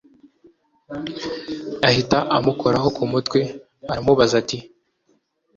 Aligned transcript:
ahita 1.87 2.17
amukoraho 2.37 2.87
kumutwe 2.97 3.39
aramubaza 3.91 4.33
ati 4.41 4.57